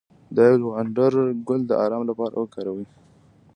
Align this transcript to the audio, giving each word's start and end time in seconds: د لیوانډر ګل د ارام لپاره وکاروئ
د 0.35 0.37
لیوانډر 0.61 1.13
ګل 1.47 1.61
د 1.67 1.71
ارام 1.83 2.03
لپاره 2.09 2.35
وکاروئ 2.37 2.85